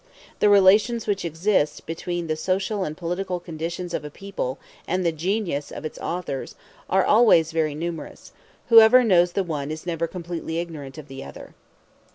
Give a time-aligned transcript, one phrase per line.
[0.39, 5.11] The relations which exist between the social and political condition of a people and the
[5.11, 6.55] genius of its authors
[6.89, 8.31] are always very numerous:
[8.69, 11.53] whoever knows the one is never completely ignorant of the other.